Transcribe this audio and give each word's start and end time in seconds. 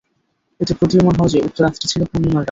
এতে 0.59 0.73
প্রতীয়মান 0.73 1.15
হয় 1.15 1.31
যে, 1.33 1.39
উক্ত 1.39 1.57
রাতটি 1.59 1.85
ছিল 1.87 2.01
পূর্ণিমার 2.03 2.31
রাত। 2.31 2.39